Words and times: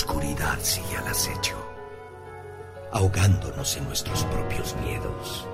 Oscuridad 0.00 0.58
sigue 0.62 0.96
al 0.96 1.08
acecho, 1.08 1.56
ahogándonos 2.90 3.76
en 3.76 3.84
nuestros 3.84 4.24
propios 4.24 4.74
miedos. 4.82 5.46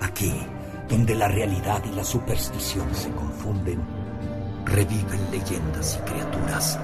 Aquí, 0.00 0.32
donde 0.88 1.14
la 1.14 1.28
realidad 1.28 1.82
y 1.84 1.94
la 1.94 2.04
superstición 2.04 2.88
se 2.94 3.10
confunden, 3.10 3.82
reviven 4.64 5.30
leyendas 5.30 5.98
y 6.00 6.10
criaturas 6.10 6.78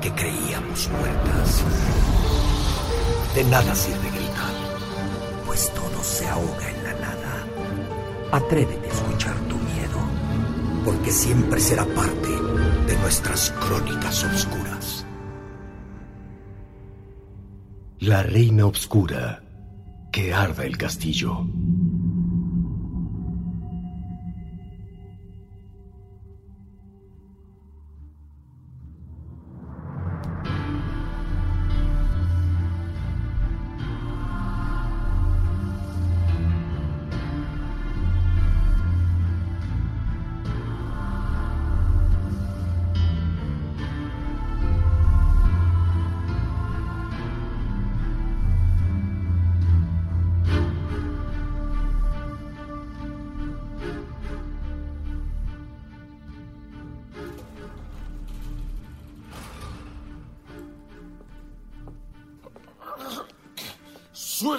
que 0.00 0.12
creíamos 0.12 0.88
muertas. 0.90 1.64
De 3.34 3.42
nada 3.42 3.74
sirve 3.74 4.08
gritar, 4.10 4.54
pues 5.46 5.68
todo 5.74 6.00
se 6.04 6.28
ahoga 6.28 6.70
en 6.70 6.84
la 6.84 6.92
nada. 6.92 7.46
Atrévete 8.30 8.88
a 8.88 8.92
escuchar 8.92 9.34
tu 9.48 9.56
miedo, 9.56 9.98
porque 10.84 11.10
siempre 11.10 11.58
será 11.58 11.84
parte 11.86 12.30
de 12.86 12.96
nuestras 12.98 13.50
crónicas 13.50 14.22
oscuras. 14.22 14.63
La 18.06 18.22
reina 18.22 18.66
oscura, 18.66 19.42
que 20.12 20.34
arda 20.34 20.66
el 20.66 20.76
castillo. 20.76 21.46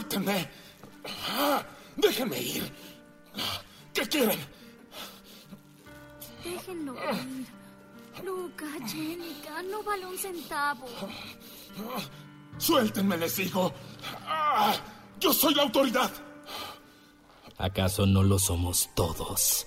¡Suéltenme! 0.05 0.47
¡Déjenme 1.97 2.39
ir! 2.39 2.71
¿Qué 3.91 4.07
quieren? 4.07 4.39
Déjenlo 6.43 6.93
ir. 6.93 7.45
Luca, 8.23 8.65
Jenica, 8.87 9.63
no 9.63 9.83
vale 9.83 10.05
un 10.05 10.17
centavo. 10.17 10.85
¡Suéltenme, 12.57 13.17
les 13.17 13.35
digo! 13.35 13.73
¡Yo 15.19 15.33
soy 15.33 15.55
la 15.55 15.63
autoridad! 15.63 16.11
¿Acaso 17.57 18.05
no 18.05 18.21
lo 18.21 18.37
somos 18.37 18.89
todos? 18.95 19.65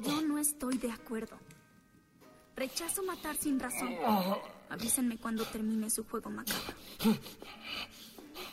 Yo 0.00 0.20
no 0.22 0.38
estoy 0.38 0.76
de 0.76 0.92
acuerdo. 0.92 1.38
Rechazo 2.56 3.02
matar 3.04 3.36
sin 3.36 3.58
razón. 3.58 3.96
Avísenme 4.70 5.18
cuando 5.18 5.44
termine 5.44 5.90
su 5.90 6.04
juego 6.04 6.30
macabro. 6.30 6.74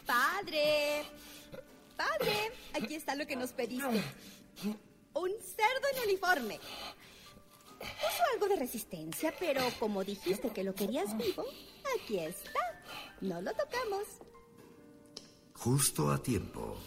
Padre. 0.05 1.05
Padre, 1.97 2.51
aquí 2.73 2.95
está 2.95 3.15
lo 3.15 3.25
que 3.25 3.35
nos 3.35 3.51
pediste. 3.51 4.03
Un 5.13 5.31
cerdo 5.41 5.87
en 5.93 6.03
uniforme. 6.09 6.59
Puso 7.79 8.23
algo 8.33 8.47
de 8.47 8.55
resistencia, 8.57 9.33
pero 9.39 9.61
como 9.79 10.03
dijiste 10.03 10.49
que 10.49 10.63
lo 10.63 10.73
querías 10.73 11.15
vivo, 11.17 11.45
aquí 11.95 12.19
está. 12.19 12.59
No 13.21 13.41
lo 13.41 13.51
tocamos. 13.53 14.03
Justo 15.53 16.11
a 16.11 16.21
tiempo. 16.21 16.77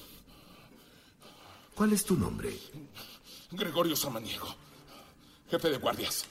¿Cuál 1.75 1.93
es 1.93 2.05
tu 2.05 2.17
nombre? 2.17 2.53
Gregorio 3.51 3.97
Samaniego, 3.97 4.47
jefe 5.49 5.71
de 5.71 5.79
guardias. 5.79 6.27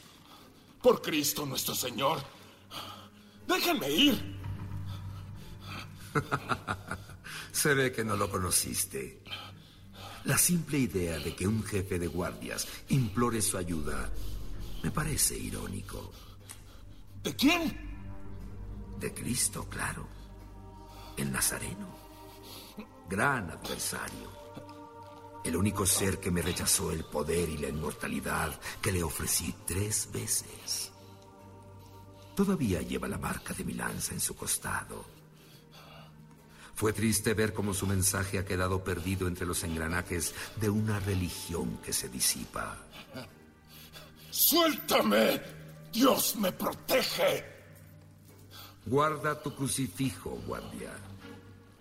Por 0.81 1.01
Cristo 1.01 1.45
nuestro 1.45 1.73
Señor, 1.73 2.21
déjenme 3.47 3.89
ir. 3.89 4.37
Se 7.51 7.73
ve 7.73 7.91
que 7.91 8.03
no 8.03 8.15
lo 8.15 8.29
conociste. 8.29 9.23
La 10.25 10.37
simple 10.37 10.77
idea 10.77 11.17
de 11.19 11.35
que 11.35 11.47
un 11.47 11.63
jefe 11.63 11.97
de 11.97 12.07
guardias 12.07 12.67
implore 12.89 13.41
su 13.41 13.57
ayuda 13.57 14.11
me 14.83 14.91
parece 14.91 15.37
irónico. 15.37 16.11
¿De 17.23 17.35
quién? 17.35 17.75
De 18.99 19.13
Cristo, 19.13 19.67
claro. 19.69 20.07
El 21.15 21.31
Nazareno. 21.31 21.95
Gran 23.09 23.49
adversario. 23.49 24.31
El 25.43 25.55
único 25.55 25.85
ser 25.85 26.19
que 26.19 26.29
me 26.29 26.41
rechazó 26.41 26.91
el 26.91 27.05
poder 27.05 27.49
y 27.49 27.57
la 27.57 27.69
inmortalidad 27.69 28.59
que 28.81 28.91
le 28.91 29.03
ofrecí 29.03 29.55
tres 29.65 30.09
veces. 30.11 30.86
Todavía 32.37 32.83
lleva 32.83 33.07
la 33.07 33.17
marca 33.17 33.51
de 33.51 33.63
mi 33.63 33.73
lanza 33.73 34.13
en 34.13 34.19
su 34.19 34.35
costado. 34.35 35.03
Fue 36.75 36.93
triste 36.93 37.33
ver 37.33 37.51
cómo 37.51 37.73
su 37.73 37.87
mensaje 37.87 38.37
ha 38.37 38.45
quedado 38.45 38.83
perdido 38.83 39.27
entre 39.27 39.47
los 39.47 39.63
engranajes 39.63 40.35
de 40.57 40.69
una 40.69 40.99
religión 40.99 41.79
que 41.83 41.91
se 41.91 42.09
disipa. 42.09 42.77
¡Suéltame! 44.29 45.41
¡Dios 45.91 46.35
me 46.35 46.51
protege! 46.51 47.43
Guarda 48.85 49.41
tu 49.41 49.55
crucifijo, 49.55 50.39
guardia. 50.45 50.91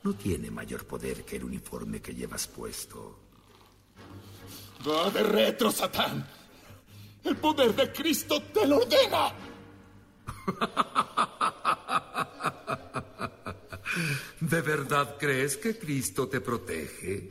No 0.05 0.15
tiene 0.15 0.51
mayor 0.51 0.87
poder 0.87 1.23
que 1.27 1.37
el 1.37 1.45
uniforme 1.45 2.01
que 2.01 2.15
llevas 2.15 2.47
puesto. 2.47 3.19
¡Va 4.89 5.11
de 5.11 5.23
retro, 5.23 5.71
Satán! 5.71 6.27
¡El 7.25 7.37
poder 7.37 7.75
de 7.75 7.93
Cristo 7.93 8.41
te 8.41 8.67
lo 8.67 8.79
ordena! 8.79 9.46
¿De 14.41 14.61
verdad 14.61 15.17
crees 15.19 15.57
que 15.57 15.79
Cristo 15.79 16.29
te 16.29 16.41
protege? 16.41 17.31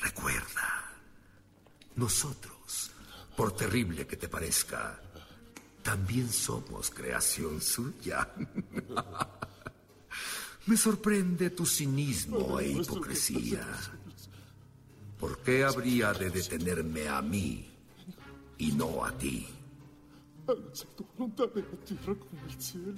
Recuerda, 0.00 0.92
nosotros, 1.96 2.90
por 3.36 3.56
terrible 3.56 4.06
que 4.06 4.16
te 4.16 4.28
parezca, 4.28 5.00
también 5.82 6.30
somos 6.30 6.90
creación 6.90 7.60
suya. 7.60 8.32
Me 10.66 10.76
sorprende 10.76 11.50
tu 11.50 11.64
cinismo 11.64 12.60
e 12.60 12.68
hipocresía. 12.68 13.66
¿Por 15.18 15.38
qué 15.38 15.64
habría 15.64 16.12
de 16.12 16.30
detenerme 16.30 17.08
a 17.08 17.22
mí 17.22 17.70
y 18.58 18.72
no 18.72 19.04
a 19.04 19.16
ti? 19.16 19.57
Hágase 20.48 20.86
tu 20.96 21.04
voluntad 21.04 21.50
en 21.56 21.66
la 21.70 21.84
tierra 21.84 22.14
como 22.14 22.40
en 22.42 22.50
el 22.50 22.62
cielo. 22.62 22.94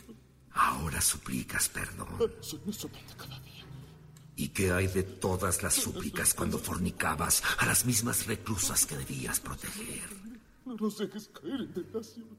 Ahora 0.53 1.01
suplicas 1.01 1.69
perdón. 1.69 2.09
Soy 2.41 2.61
cada 3.19 3.41
día. 3.41 3.65
¿Y 4.37 4.49
qué 4.49 4.73
hay 4.73 4.87
de 4.87 5.03
todas 5.03 5.63
las 5.63 5.75
súplicas 5.75 6.33
cuando 6.33 6.59
fornicabas 6.59 7.43
a 7.59 7.67
las 7.67 7.85
mismas 7.85 8.27
reclusas 8.27 8.87
que 8.87 8.97
debías 8.97 9.41
proteger? 9.41 10.09
No 10.65 10.77
nos 10.77 10.99
dejes 10.99 11.29
caer 11.29 11.61
en 11.61 11.75
tentación. 11.75 12.39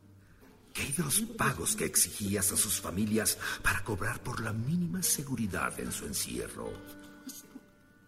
¿Qué 0.73 0.83
hay 0.83 0.91
de 0.93 1.03
los 1.03 1.21
pagos 1.37 1.75
que 1.75 1.85
exigías 1.85 2.51
a 2.53 2.57
sus 2.57 2.79
familias 2.79 3.37
para 3.61 3.83
cobrar 3.83 4.23
por 4.23 4.39
la 4.39 4.53
mínima 4.53 5.03
seguridad 5.03 5.77
en 5.79 5.91
su 5.91 6.05
encierro? 6.05 6.71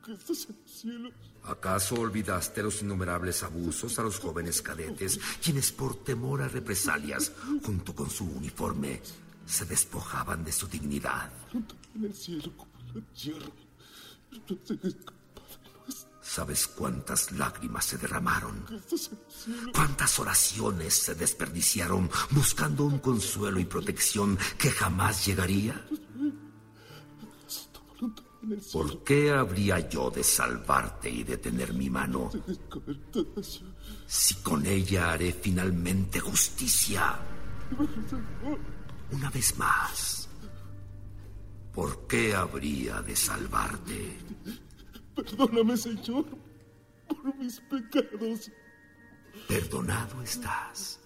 Que 0.03 0.13
estás 0.13 0.47
en 0.49 0.57
los 0.61 0.71
cielos. 0.71 1.13
¿Acaso 1.43 1.95
olvidaste 1.95 2.63
los 2.63 2.81
innumerables 2.81 3.43
abusos 3.43 3.97
a 3.99 4.03
los 4.03 4.19
jóvenes 4.19 4.61
cadetes, 4.61 5.19
quienes 5.41 5.71
por 5.71 6.03
temor 6.03 6.41
a 6.41 6.47
represalias, 6.47 7.31
junto 7.63 7.95
con 7.95 8.09
su 8.09 8.25
uniforme, 8.25 9.01
se 9.45 9.65
despojaban 9.65 10.43
de 10.43 10.51
su 10.51 10.67
dignidad? 10.67 11.31
En 11.95 12.03
el 12.03 12.13
cielo 12.13 12.51
como 12.57 12.71
en 12.89 12.95
la 12.95 13.13
tierra. 13.13 13.47
¿Sabes 16.21 16.67
cuántas 16.67 17.31
lágrimas 17.33 17.85
se 17.85 17.97
derramaron? 17.97 18.65
¿Cuántas 19.73 20.19
oraciones 20.19 20.93
se 20.95 21.15
desperdiciaron 21.15 22.09
buscando 22.31 22.85
un 22.85 22.99
consuelo 22.99 23.59
y 23.59 23.65
protección 23.65 24.39
que 24.57 24.71
jamás 24.71 25.25
llegaría? 25.25 25.85
¿Por 28.71 29.03
qué 29.03 29.31
habría 29.31 29.87
yo 29.87 30.09
de 30.09 30.23
salvarte 30.23 31.09
y 31.09 31.23
detener 31.23 31.73
mi 31.73 31.89
mano 31.89 32.29
si 34.05 34.35
con 34.35 34.65
ella 34.65 35.13
haré 35.13 35.31
finalmente 35.31 36.19
justicia? 36.19 37.19
Una 39.11 39.29
vez 39.29 39.57
más, 39.57 40.27
¿por 41.73 42.05
qué 42.07 42.35
habría 42.35 43.01
de 43.01 43.15
salvarte? 43.15 44.17
Perdóname, 45.15 45.77
Señor, 45.77 46.25
por 47.07 47.35
mis 47.37 47.59
pecados. 47.61 48.51
Perdonado 49.47 50.21
estás, 50.21 50.99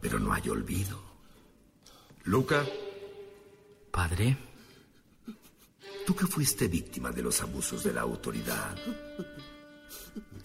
pero 0.00 0.20
no 0.20 0.32
hay 0.32 0.48
olvido. 0.48 1.02
Luca, 2.24 2.64
Padre, 3.90 4.36
tú 6.06 6.14
que 6.14 6.26
fuiste 6.26 6.68
víctima 6.68 7.10
de 7.10 7.22
los 7.22 7.40
abusos 7.42 7.82
de 7.84 7.92
la 7.92 8.02
autoridad, 8.02 8.76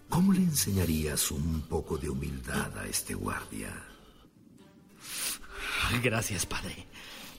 ¿cómo 0.10 0.34
le 0.34 0.40
enseñarías 0.40 1.32
un 1.32 1.62
poco 1.62 1.98
de 1.98 2.10
humildad 2.10 2.78
a 2.78 2.88
este 2.88 3.14
guardia? 3.14 3.70
gracias, 6.04 6.46
Padre. 6.46 6.88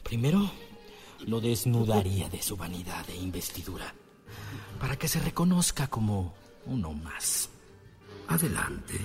Primero, 0.03 0.51
lo 1.27 1.41
desnudaría 1.41 2.29
de 2.29 2.43
su 2.43 2.57
vanidad 2.57 3.09
e 3.09 3.17
investidura, 3.17 3.95
para 4.81 4.97
que 4.97 5.09
se 5.09 5.21
reconozca 5.21 5.87
como 5.89 6.35
uno 6.67 6.93
más. 6.93 7.49
Adelante. 8.29 8.99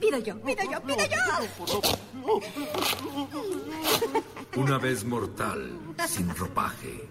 Pido 0.00 0.18
yo, 0.18 0.40
pido 0.42 0.62
yo, 0.70 0.82
pido 0.82 0.98
yo. 1.06 1.18
Una 4.56 4.78
vez 4.78 5.04
mortal, 5.04 5.70
sin 6.08 6.34
ropaje, 6.34 7.08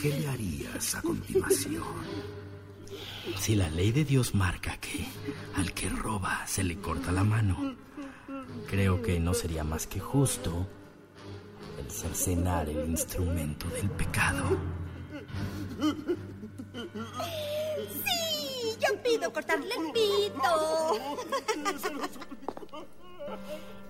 ¿qué 0.00 0.08
le 0.18 0.28
harías 0.28 0.94
a 0.94 1.02
continuación? 1.02 1.82
Si 3.38 3.54
la 3.54 3.68
ley 3.70 3.92
de 3.92 4.04
Dios 4.04 4.34
marca 4.34 4.76
que 4.78 5.06
al 5.56 5.72
que 5.72 5.88
roba 5.88 6.46
se 6.46 6.62
le 6.62 6.78
corta 6.78 7.10
la 7.12 7.24
mano, 7.24 7.74
creo 8.68 9.00
que 9.02 9.18
no 9.18 9.34
sería 9.34 9.64
más 9.64 9.86
que 9.86 10.00
justo 10.00 10.66
el 11.78 11.90
cercenar 11.90 12.68
el 12.68 12.88
instrumento 12.88 13.68
del 13.68 13.90
pecado. 13.90 14.58
Sí, 18.04 18.76
yo 18.80 19.02
pido 19.02 19.32
cortarle 19.32 19.74
el 19.74 19.92
pito. 19.92 20.52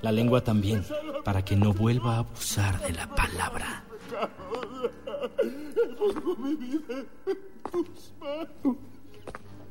La 0.02 0.12
lengua 0.12 0.42
también, 0.42 0.84
para 1.24 1.44
que 1.44 1.56
no 1.56 1.72
vuelva 1.72 2.16
a 2.16 2.18
abusar 2.18 2.80
de 2.82 2.92
la 2.92 3.08
palabra. 3.08 3.84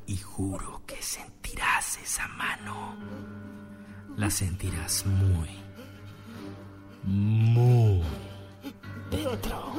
Y 0.06 0.18
juro 0.18 0.82
que 0.86 1.02
sentirás 1.02 1.98
esa 2.00 2.28
mano. 2.30 2.96
La 4.18 4.30
sentirás 4.30 5.06
muy, 5.06 5.50
muy 7.04 8.02
dentro. 9.10 9.74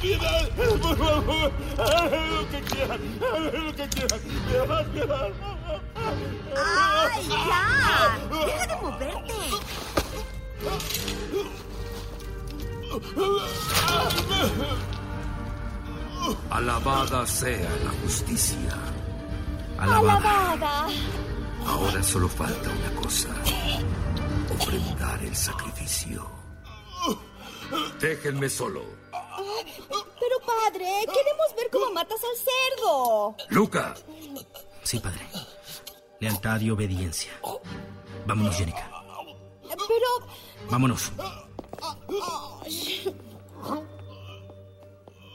Piedad, 0.00 0.48
por 0.56 0.96
favor, 0.98 1.52
hagan 1.78 2.34
lo 2.34 2.48
que 2.50 2.60
quieran, 2.62 3.00
hagan 3.22 3.66
lo 3.66 3.72
que 3.74 3.88
quieran. 3.88 4.20
Piedad, 4.48 4.86
piedad. 4.86 5.28
¡Ay, 6.56 7.28
ya! 7.28 8.18
¡Deja 8.46 8.66
de 8.66 8.76
moverte! 8.82 9.40
Alabada 16.50 17.26
sea 17.26 17.70
la 17.84 17.90
justicia. 18.02 18.74
Alabada. 19.78 20.88
Ahora 21.66 22.02
solo 22.02 22.28
falta 22.28 22.70
una 22.70 23.00
cosa. 23.00 23.28
Ofrendar 24.58 25.22
el 25.22 25.34
sacrificio. 25.34 26.41
Déjenme 28.00 28.48
solo. 28.48 28.82
Pero 30.20 30.38
padre, 30.46 30.86
queremos 31.06 31.56
ver 31.56 31.70
cómo 31.70 31.92
matas 31.92 32.20
al 32.22 32.36
cerdo. 32.36 33.36
Luca, 33.50 33.94
Sí, 34.82 34.98
padre. 34.98 35.20
Lealtad 36.20 36.60
y 36.60 36.70
obediencia. 36.70 37.32
Vámonos, 38.26 38.56
Jenica. 38.56 38.90
Pero... 39.62 40.28
Vámonos. 40.70 41.12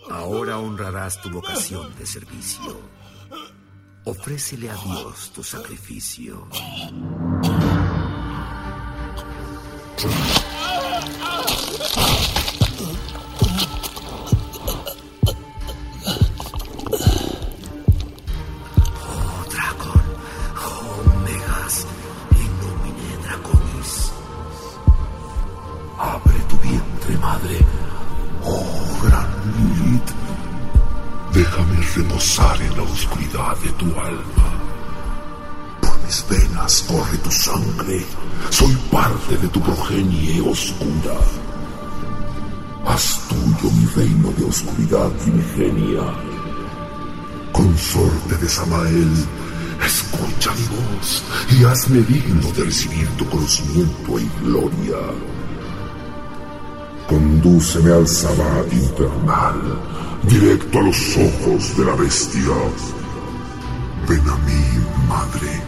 ahora 0.10 0.60
honrarás 0.60 1.22
tu 1.22 1.30
vocación 1.30 1.96
de 1.98 2.06
servicio. 2.06 2.80
Ofrécele 4.06 4.70
a 4.70 4.76
Dios 4.76 5.32
tu 5.34 5.44
sacrificio. 5.44 6.48
Reposar 31.98 32.62
en 32.62 32.78
la 32.78 32.84
oscuridad 32.84 33.58
de 33.58 33.70
tu 33.72 33.86
alma. 34.00 34.50
Por 35.82 35.96
mis 36.04 36.26
venas 36.30 36.86
corre 36.88 37.18
tu 37.18 37.32
sangre, 37.32 38.06
soy 38.50 38.76
parte 38.92 39.38
de 39.38 39.48
tu 39.48 39.60
progenie 39.62 40.42
oscura. 40.42 41.18
Haz 42.86 43.20
tuyo 43.28 43.72
mi 43.72 43.86
reino 43.96 44.32
de 44.38 44.46
oscuridad 44.46 45.10
primigenia. 45.24 46.06
Consorte 47.52 48.36
de 48.38 48.48
Samael, 48.48 49.14
escucha 49.86 50.52
mi 50.54 50.68
voz 50.78 51.24
y 51.50 51.66
hazme 51.66 52.02
digno 52.02 52.52
de 52.52 52.64
recibir 52.64 53.08
tu 53.18 53.26
conocimiento 53.28 54.20
y 54.20 54.30
gloria. 54.44 55.37
Condúceme 57.08 57.92
al 57.94 58.06
Sabbat 58.06 58.74
infernal, 58.74 59.62
directo 60.24 60.80
a 60.80 60.82
los 60.82 61.18
ojos 61.18 61.78
de 61.78 61.86
la 61.86 61.96
bestia. 61.96 62.54
Ven 64.10 64.28
a 64.28 64.36
mí, 64.46 64.64
madre. 65.08 65.62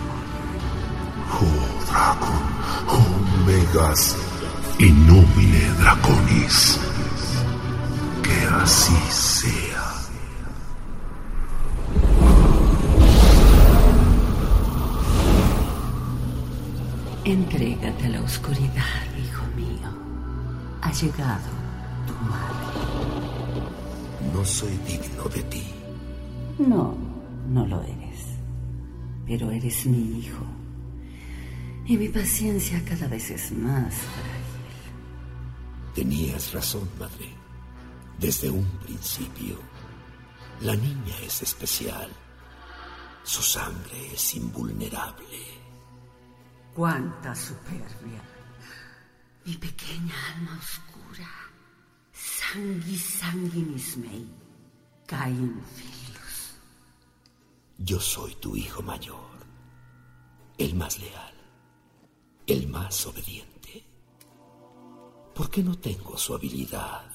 Oh, 1.32 1.86
Dracon, 1.88 2.44
oh, 2.90 3.46
Megas, 3.48 4.18
in 4.80 5.08
nomine 5.08 5.72
Draconis. 5.80 6.78
Que 8.22 8.46
así 8.62 9.00
sea. 9.10 9.70
Entrégate 17.24 18.06
a 18.06 18.10
la 18.10 18.22
oscuridad. 18.24 19.10
Ha 20.82 20.92
llegado 20.92 21.50
tu 22.08 22.14
madre. 22.26 22.68
No 24.34 24.46
soy 24.46 24.78
digno 24.88 25.24
de 25.26 25.44
ti. 25.44 25.64
No, 26.60 26.96
no 27.50 27.66
lo 27.66 27.82
eres. 27.84 28.26
pero 29.30 29.52
eres 29.52 29.86
mi 29.86 30.18
hijo. 30.20 30.44
Y 31.86 31.96
mi 31.98 32.10
paciencia 32.10 32.84
cada 32.84 33.08
vez 33.08 33.30
es 33.30 33.52
más 33.52 33.94
frágil. 33.94 34.92
Tenías 35.94 36.52
razón, 36.52 36.90
madre. 37.00 37.30
Desde 38.18 38.50
un 38.50 38.66
principio, 38.80 39.60
la 40.62 40.76
niña 40.76 41.14
es 41.24 41.44
especial. 41.44 42.10
Su 43.24 43.44
sangre 43.44 44.14
es 44.14 44.36
invulnerable. 44.36 45.44
¡Cuánta 46.74 47.36
superbia! 47.36 48.22
Mi 49.46 49.56
pequeña 49.56 50.16
alma 50.34 50.60
oscura. 50.60 51.30
Sanguis 52.12 53.04
sanguinis 53.20 53.98
mei. 53.98 54.28
Cain 55.06 55.62
filius. 55.76 56.56
Yo 57.78 58.00
soy 58.00 58.36
tu 58.36 58.56
hijo 58.56 58.82
mayor. 58.82 59.40
El 60.58 60.76
más 60.76 61.00
leal. 61.00 61.34
El 62.46 62.68
más 62.68 63.06
obediente. 63.08 63.84
¿Por 65.34 65.50
qué 65.50 65.64
no 65.64 65.76
tengo 65.78 66.18
su 66.18 66.36
habilidad? 66.36 67.10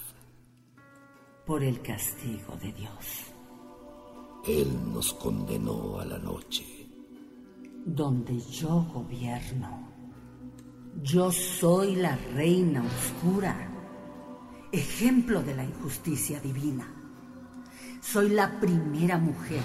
Por 1.44 1.62
el 1.62 1.82
castigo 1.82 2.56
de 2.56 2.72
Dios. 2.72 3.34
Él 4.46 4.92
nos 4.92 5.12
condenó 5.14 6.00
a 6.00 6.04
la 6.04 6.18
noche. 6.18 6.64
Donde 7.84 8.40
yo 8.40 8.82
gobierno. 8.94 9.93
Yo 11.02 11.32
soy 11.32 11.96
la 11.96 12.16
reina 12.34 12.82
oscura, 12.82 13.56
ejemplo 14.72 15.42
de 15.42 15.54
la 15.54 15.64
injusticia 15.64 16.40
divina. 16.40 16.86
Soy 18.00 18.30
la 18.30 18.60
primera 18.60 19.18
mujer 19.18 19.62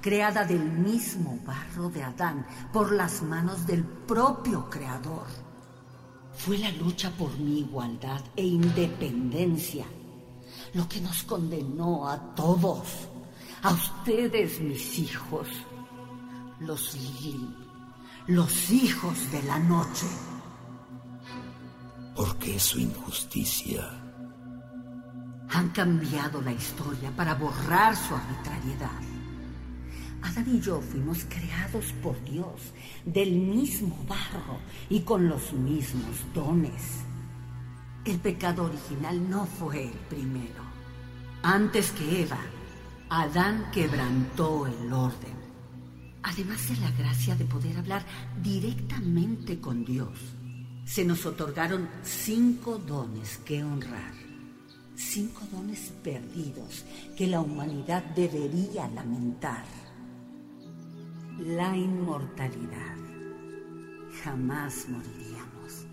creada 0.00 0.44
del 0.44 0.64
mismo 0.64 1.38
barro 1.44 1.88
de 1.90 2.02
Adán 2.02 2.46
por 2.72 2.92
las 2.92 3.22
manos 3.22 3.66
del 3.66 3.84
propio 3.84 4.68
Creador. 4.68 5.26
Fue 6.34 6.58
la 6.58 6.70
lucha 6.72 7.10
por 7.16 7.38
mi 7.38 7.60
igualdad 7.60 8.20
e 8.34 8.44
independencia 8.44 9.84
lo 10.74 10.88
que 10.88 11.00
nos 11.00 11.22
condenó 11.24 12.08
a 12.08 12.34
todos, 12.34 13.08
a 13.62 13.72
ustedes 13.72 14.60
mis 14.60 14.98
hijos, 14.98 15.48
los 16.60 16.94
Lili, 16.94 17.54
los 18.26 18.70
hijos 18.70 19.30
de 19.30 19.42
la 19.42 19.58
noche. 19.58 20.06
Porque 22.14 22.58
su 22.58 22.78
injusticia 22.78 23.88
Han 25.50 25.70
cambiado 25.70 26.40
la 26.40 26.52
historia 26.52 27.10
para 27.14 27.34
borrar 27.34 27.96
su 27.96 28.14
arbitrariedad. 28.14 29.00
Adán 30.22 30.46
y 30.54 30.60
yo 30.60 30.80
fuimos 30.80 31.26
creados 31.28 31.92
por 32.02 32.22
Dios 32.24 32.72
del 33.04 33.32
mismo 33.32 33.98
barro 34.08 34.60
y 34.88 35.00
con 35.00 35.28
los 35.28 35.52
mismos 35.52 36.16
dones. 36.32 37.00
El 38.04 38.18
pecado 38.18 38.64
original 38.64 39.28
no 39.28 39.46
fue 39.46 39.84
el 39.84 39.98
primero. 40.08 40.62
Antes 41.42 41.90
que 41.90 42.22
Eva, 42.22 42.38
Adán 43.08 43.70
quebrantó 43.72 44.66
el 44.66 44.92
orden. 44.92 45.36
Además 46.22 46.68
de 46.68 46.76
la 46.76 46.90
gracia 46.92 47.34
de 47.34 47.44
poder 47.44 47.76
hablar 47.76 48.04
directamente 48.42 49.60
con 49.60 49.84
Dios, 49.84 50.18
se 50.84 51.04
nos 51.04 51.24
otorgaron 51.26 51.88
cinco 52.02 52.78
dones 52.78 53.38
que 53.38 53.62
honrar. 53.62 54.12
Cinco 54.94 55.42
dones 55.50 55.92
perdidos 56.02 56.84
que 57.16 57.26
la 57.26 57.40
humanidad 57.40 58.04
debería 58.14 58.88
lamentar. 58.88 59.64
La 61.38 61.76
inmortalidad. 61.76 62.96
Jamás 64.22 64.86
moriríamos. 64.88 65.86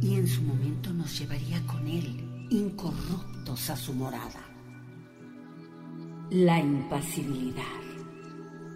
Y 0.00 0.14
en 0.14 0.26
su 0.26 0.42
momento 0.42 0.92
nos 0.92 1.18
llevaría 1.18 1.64
con 1.66 1.86
él, 1.86 2.46
incorruptos 2.50 3.70
a 3.70 3.76
su 3.76 3.92
morada. 3.92 4.44
La 6.30 6.58
impasibilidad. 6.58 7.64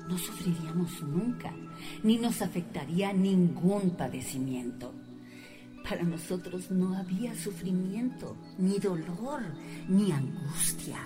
No 0.08 0.18
sufriríamos 0.18 1.02
nunca, 1.02 1.54
ni 2.02 2.18
nos 2.18 2.42
afectaría 2.42 3.12
ningún 3.12 3.90
padecimiento. 3.96 4.92
Para 5.92 6.04
nosotros 6.04 6.70
no 6.70 6.96
había 6.96 7.34
sufrimiento, 7.34 8.34
ni 8.56 8.78
dolor, 8.78 9.42
ni 9.88 10.10
angustia. 10.10 10.96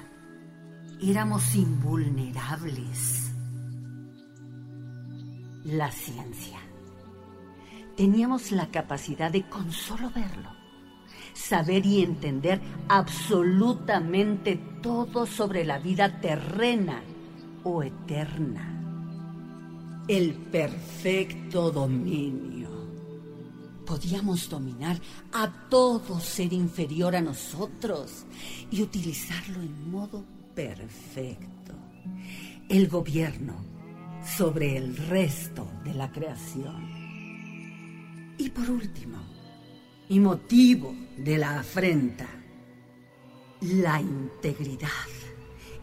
Éramos 1.03 1.57
invulnerables. 1.57 3.33
La 5.65 5.91
ciencia. 5.91 6.61
Teníamos 7.97 8.53
la 8.53 8.71
capacidad 8.71 9.33
de 9.33 9.49
con 9.49 9.73
solo 9.73 10.09
verlo, 10.15 10.51
saber 11.35 11.85
y 11.85 12.05
entender 12.05 12.61
absolutamente 12.89 14.55
todo 14.83 15.27
sobre 15.27 15.65
la 15.65 15.81
vida 15.81 16.21
terrena 16.21 17.03
o 17.65 17.83
eterna. 17.83 18.73
El 20.07 20.33
perfecto 20.35 21.73
dominio. 21.73 22.56
Podíamos 23.87 24.49
dominar 24.49 25.01
a 25.33 25.69
todo 25.69 26.21
ser 26.21 26.53
inferior 26.53 27.15
a 27.15 27.21
nosotros 27.21 28.27
y 28.71 28.83
utilizarlo 28.83 29.63
en 29.63 29.91
modo 29.91 30.25
perfecto. 30.55 31.75
El 32.69 32.89
gobierno 32.89 33.77
sobre 34.27 34.77
el 34.77 34.97
resto 34.97 35.67
de 35.85 35.95
la 35.95 36.11
creación. 36.11 38.35
Y 38.39 38.51
por 38.51 38.69
último, 38.69 39.19
y 40.09 40.19
motivo 40.19 40.95
de 41.17 41.39
la 41.39 41.61
afrenta, 41.61 42.27
la 43.61 44.01
integridad, 44.01 44.89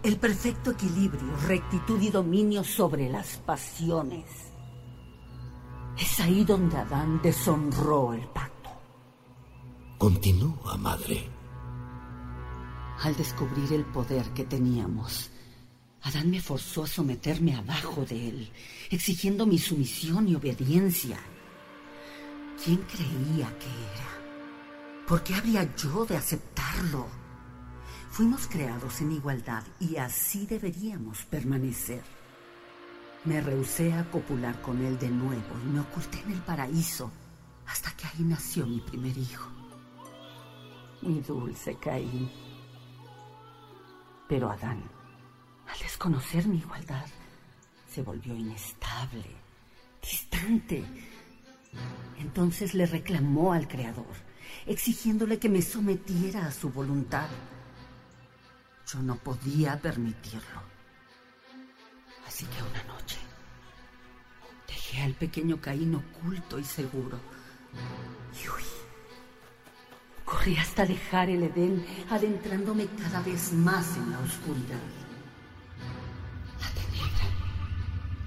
el 0.04 0.18
perfecto 0.18 0.72
equilibrio, 0.72 1.36
rectitud 1.48 2.02
y 2.02 2.10
dominio 2.10 2.64
sobre 2.64 3.10
las 3.10 3.38
pasiones. 3.38 4.53
Es 5.98 6.20
ahí 6.20 6.44
donde 6.44 6.78
Adán 6.78 7.22
deshonró 7.22 8.14
el 8.14 8.28
pacto. 8.28 8.70
Continúa, 9.98 10.76
madre. 10.78 11.30
Al 13.02 13.16
descubrir 13.16 13.74
el 13.74 13.86
poder 13.86 14.30
que 14.34 14.46
teníamos, 14.46 15.30
Adán 16.02 16.32
me 16.32 16.42
forzó 16.42 16.84
a 16.84 16.88
someterme 16.88 17.56
abajo 17.56 18.06
de 18.06 18.30
él, 18.30 18.52
exigiendo 18.90 19.46
mi 19.46 19.58
sumisión 19.58 20.28
y 20.28 20.36
obediencia. 20.36 21.18
¿Quién 22.64 22.78
creía 22.78 23.48
que 23.60 23.68
era? 23.68 25.06
¿Por 25.08 25.24
qué 25.24 25.36
habría 25.36 25.76
yo 25.76 26.06
de 26.06 26.18
aceptarlo? 26.18 27.08
Fuimos 28.10 28.48
creados 28.48 29.02
en 29.02 29.12
igualdad 29.12 29.64
y 29.80 29.98
así 29.98 30.46
deberíamos 30.46 31.24
permanecer. 31.26 32.04
Me 33.26 33.40
rehusé 33.40 33.94
a 33.94 34.04
copular 34.12 34.62
con 34.62 34.84
él 34.86 35.00
de 35.00 35.10
nuevo 35.10 35.58
y 35.64 35.68
me 35.70 35.80
oculté 35.80 36.20
en 36.20 36.34
el 36.34 36.42
paraíso 36.42 37.10
hasta 37.66 37.92
que 37.96 38.06
ahí 38.06 38.24
nació 38.24 38.66
mi 38.66 38.82
primer 38.82 39.18
hijo. 39.18 39.50
Mi 41.02 41.22
dulce 41.22 41.78
Caín. 41.78 42.30
Pero 44.28 44.52
Adán, 44.52 44.84
al 45.68 45.80
desconocer 45.80 46.48
mi 46.48 46.58
igualdad, 46.58 47.06
se 47.88 48.02
volvió 48.02 48.36
inestable, 48.36 49.26
distante. 50.02 50.84
Entonces 52.20 52.74
le 52.74 52.86
reclamó 52.86 53.54
al 53.54 53.70
Creador, 53.70 54.16
exigiéndole 54.66 55.40
que 55.40 55.48
me 55.48 55.62
sometiera 55.62 56.46
a 56.46 56.52
su 56.52 56.72
voluntad. 56.72 57.30
Yo 58.86 59.02
no 59.02 59.16
podía 59.16 59.80
permitirlo. 59.80 60.73
Así 62.34 62.46
que 62.46 62.64
una 62.64 62.84
noche 62.92 63.18
dejé 64.68 65.04
al 65.04 65.14
pequeño 65.14 65.62
Caín 65.62 65.94
oculto 65.94 66.58
y 66.58 66.64
seguro. 66.64 67.20
Y 68.34 68.48
huí. 68.50 68.64
Corrí 70.26 70.58
hasta 70.58 70.84
dejar 70.84 71.30
el 71.30 71.44
Edén, 71.44 71.86
adentrándome 72.10 72.88
cada 72.88 73.22
vez 73.22 73.54
más 73.54 73.98
en 73.98 74.10
la 74.10 74.18
oscuridad. 74.18 74.82
La 76.60 76.70
tenebra 76.72 77.28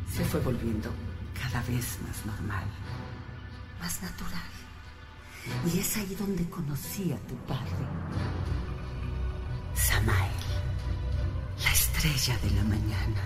se 0.08 0.25
fue 0.25 0.38
volviendo 0.38 0.88
cada 1.34 1.60
vez 1.62 1.98
más 2.06 2.25
normal, 2.26 2.64
más 3.80 4.02
natural. 4.02 4.52
Y 5.75 5.80
es 5.80 5.96
ahí 5.96 6.14
donde 6.14 6.48
conocí 6.48 7.12
a 7.12 7.18
tu 7.26 7.34
padre, 7.38 7.86
Samael, 9.75 10.32
la 11.64 11.72
estrella 11.72 12.38
de 12.38 12.50
la 12.52 12.62
mañana, 12.62 13.22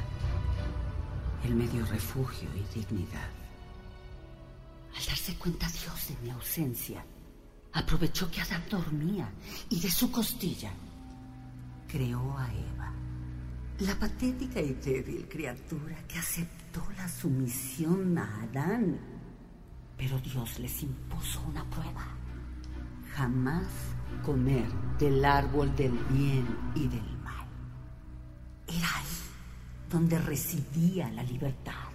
el 1.44 1.54
medio 1.54 1.84
refugio 1.86 2.48
y 2.54 2.78
dignidad. 2.78 3.30
Al 4.96 5.04
darse 5.06 5.34
cuenta 5.36 5.66
Dios 5.68 6.08
de 6.08 6.16
mi 6.22 6.30
ausencia, 6.30 7.04
aprovechó 7.72 8.30
que 8.30 8.40
Adán 8.40 8.64
dormía 8.70 9.30
y 9.68 9.80
de 9.80 9.90
su 9.90 10.10
costilla 10.10 10.72
creó 11.88 12.36
a 12.38 12.46
Eva, 12.52 12.92
La 13.80 13.98
patética 13.98 14.60
y 14.60 14.74
débil 14.74 15.26
criatura 15.28 15.96
que 16.06 16.18
aceptó 16.18 16.82
la 16.96 17.08
sumisión 17.08 18.18
a 18.18 18.42
Adán. 18.42 18.98
Pero 19.96 20.18
Dios 20.18 20.58
les 20.58 20.82
impuso 20.82 21.40
una 21.48 21.64
prueba. 21.70 22.06
Jamás 23.14 23.66
comer 24.24 24.66
del 24.98 25.24
árbol 25.24 25.74
del 25.76 25.92
bien 26.10 26.46
y 26.74 26.88
del 26.88 27.00
mal. 27.00 27.19
Donde 29.90 30.18
residía 30.18 31.10
la 31.10 31.22
libertad. 31.24 31.90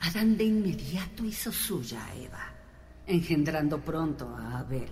Adán 0.00 0.36
de 0.36 0.44
inmediato 0.44 1.24
hizo 1.24 1.52
suya 1.52 2.04
a 2.04 2.14
Eva, 2.16 2.44
engendrando 3.06 3.80
pronto 3.80 4.28
a 4.36 4.58
Abel. 4.58 4.90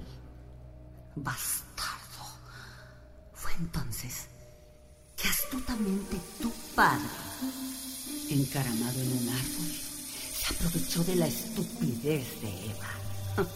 Bastardo. 1.16 2.24
Fue 3.34 3.52
entonces 3.58 4.28
que 5.16 5.26
astutamente 5.28 6.16
tu 6.40 6.52
padre, 6.76 7.08
encaramado 8.30 9.00
en 9.00 9.12
un 9.12 9.28
árbol, 9.28 9.70
se 10.32 10.54
aprovechó 10.54 11.02
de 11.02 11.16
la 11.16 11.26
estupidez 11.26 12.40
de 12.40 12.70
Eva. 12.70 12.90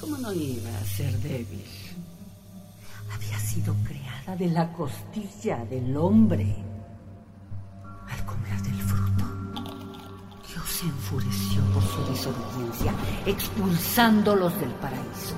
¿Cómo 0.00 0.16
no 0.18 0.32
iba 0.32 0.78
a 0.78 0.84
ser 0.84 1.18
débil? 1.18 1.64
Había 3.14 3.38
sido 3.38 3.74
creada 3.84 4.36
de 4.36 4.48
la 4.48 4.72
costilla 4.72 5.64
del 5.64 5.96
hombre. 5.96 6.54
Al 8.08 8.24
comer 8.24 8.62
del 8.62 8.80
fruto, 8.82 9.24
Dios 10.48 10.68
se 10.68 10.86
enfureció 10.86 11.62
por 11.72 11.82
su 11.82 12.04
desobediencia, 12.10 12.94
expulsándolos 13.26 14.58
del 14.60 14.70
paraíso. 14.72 15.34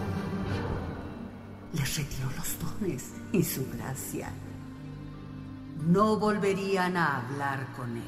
Les 1.73 1.97
retiró 1.97 2.31
los 2.37 2.59
dones 2.59 3.13
y 3.33 3.43
su 3.43 3.67
gracia. 3.77 4.31
No 5.87 6.17
volverían 6.17 6.97
a 6.97 7.19
hablar 7.19 7.67
con 7.77 7.97
él. 7.97 8.03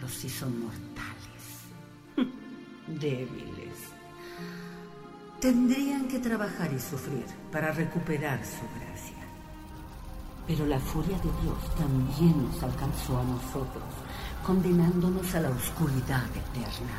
Los 0.00 0.24
hizo 0.24 0.48
mortales, 0.48 1.44
débiles. 3.00 3.61
Tendrían 5.42 6.06
que 6.06 6.20
trabajar 6.20 6.72
y 6.72 6.78
sufrir 6.78 7.26
para 7.50 7.72
recuperar 7.72 8.38
su 8.44 8.62
gracia. 8.78 9.16
Pero 10.46 10.64
la 10.66 10.78
furia 10.78 11.18
de 11.18 11.30
Dios 11.42 11.74
también 11.76 12.44
nos 12.44 12.62
alcanzó 12.62 13.18
a 13.18 13.24
nosotros, 13.24 13.82
condenándonos 14.46 15.34
a 15.34 15.40
la 15.40 15.50
oscuridad 15.50 16.24
eterna. 16.28 16.94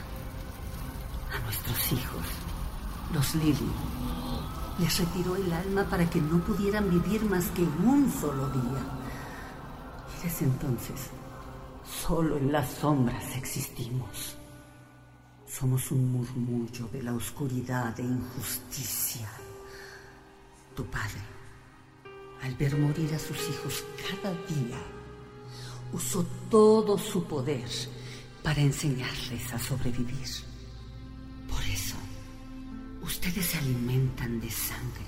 A 1.34 1.40
nuestros 1.40 1.94
hijos, 1.94 2.26
los 3.14 3.34
Lili, 3.36 3.72
les 4.78 5.00
retiró 5.00 5.38
el 5.38 5.54
alma 5.54 5.86
para 5.86 6.10
que 6.10 6.20
no 6.20 6.40
pudieran 6.40 6.90
vivir 6.90 7.24
más 7.24 7.46
que 7.52 7.62
un 7.64 8.12
solo 8.12 8.50
día. 8.50 8.84
Y 10.20 10.24
desde 10.28 10.44
entonces, 10.44 11.12
solo 12.06 12.36
en 12.36 12.52
las 12.52 12.70
sombras 12.74 13.38
existimos. 13.38 14.36
Somos 15.60 15.92
un 15.92 16.12
murmullo 16.12 16.88
de 16.88 17.04
la 17.04 17.14
oscuridad 17.14 17.94
e 18.00 18.02
injusticia. 18.02 19.30
Tu 20.76 20.84
padre, 20.86 21.22
al 22.42 22.56
ver 22.56 22.76
morir 22.76 23.14
a 23.14 23.20
sus 23.20 23.38
hijos 23.50 23.84
cada 24.02 24.32
día, 24.48 24.82
usó 25.94 26.26
todo 26.50 26.98
su 26.98 27.26
poder 27.26 27.70
para 28.42 28.62
enseñarles 28.62 29.54
a 29.54 29.60
sobrevivir. 29.60 30.28
Por 31.48 31.64
eso, 31.66 31.98
ustedes 33.04 33.46
se 33.46 33.60
alimentan 33.60 34.42
de 34.42 34.50
sangre, 34.50 35.06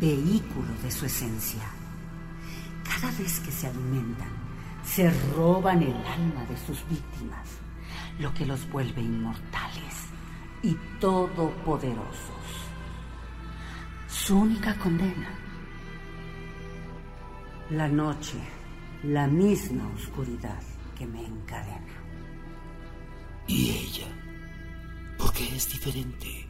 vehículo 0.00 0.72
de 0.82 0.90
su 0.90 1.04
esencia. 1.04 1.70
Cada 2.82 3.12
vez 3.18 3.38
que 3.40 3.52
se 3.52 3.66
alimentan, 3.66 4.32
se 4.86 5.10
roban 5.34 5.82
el 5.82 5.94
alma 6.06 6.46
de 6.46 6.56
sus 6.66 6.78
víctimas 6.88 7.59
lo 8.20 8.32
que 8.34 8.44
los 8.44 8.70
vuelve 8.70 9.00
inmortales 9.00 10.08
y 10.62 10.76
todopoderosos. 11.00 12.10
Su 14.06 14.40
única 14.40 14.76
condena, 14.76 15.30
la 17.70 17.88
noche, 17.88 18.38
la 19.04 19.26
misma 19.26 19.88
oscuridad 19.94 20.60
que 20.98 21.06
me 21.06 21.24
encadena. 21.24 21.94
¿Y 23.46 23.70
ella? 23.70 24.08
¿Por 25.16 25.32
qué 25.32 25.56
es 25.56 25.72
diferente? 25.72 26.46